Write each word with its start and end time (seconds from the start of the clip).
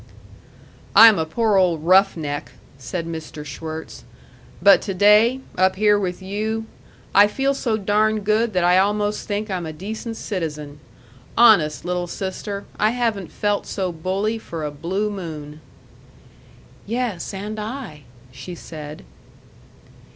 "I'm 0.95 1.19
a 1.19 1.27
poor 1.27 1.57
old 1.57 1.83
rough 1.83 2.17
neck," 2.17 2.53
said 2.79 3.05
Mr. 3.05 3.45
Schwirtz, 3.45 4.03
"but 4.59 4.81
to 4.81 4.95
day, 4.95 5.41
up 5.59 5.75
here 5.75 5.99
with 5.99 6.23
you, 6.23 6.65
I 7.13 7.27
feel 7.27 7.53
so 7.53 7.77
darn 7.77 8.21
good 8.21 8.53
that 8.53 8.63
I 8.63 8.79
almost 8.79 9.27
think 9.27 9.51
I'm 9.51 9.67
a 9.67 9.71
decent 9.71 10.17
citizen. 10.17 10.79
Honest, 11.37 11.85
little 11.85 12.07
sister, 12.07 12.65
I 12.79 12.89
haven't 12.89 13.31
felt 13.31 13.67
so 13.67 13.91
bully 13.91 14.39
for 14.39 14.63
a 14.65 14.71
blue 14.71 15.11
moon." 15.11 15.61
"Yes, 16.87 17.31
and 17.31 17.59
I" 17.59 18.01
she 18.31 18.55
said. 18.55 19.03